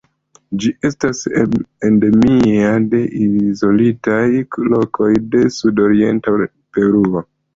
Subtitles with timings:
[0.61, 1.19] Ĝi estas
[1.89, 4.23] endemia de izolitaj
[4.73, 7.23] lokoj de sudorienta Peruo.